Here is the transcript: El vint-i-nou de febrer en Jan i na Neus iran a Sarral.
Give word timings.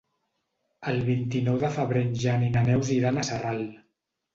El 0.93 0.97
vint-i-nou 1.11 1.61
de 1.67 1.71
febrer 1.77 2.03
en 2.09 2.19
Jan 2.27 2.49
i 2.49 2.53
na 2.59 2.67
Neus 2.73 2.95
iran 3.01 3.17
a 3.27 3.31
Sarral. 3.33 3.67